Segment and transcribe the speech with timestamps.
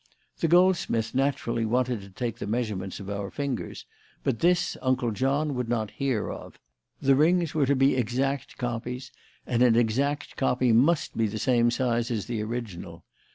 [0.39, 3.85] The goldsmith naturally wanted to take the measurements of our fingers,
[4.23, 6.57] but this Uncle John would not hear of;
[6.99, 9.11] the rings were to be exact copies,
[9.45, 13.05] and an exact copy must be the same size as the original.